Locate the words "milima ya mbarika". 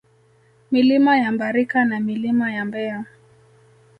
0.71-1.85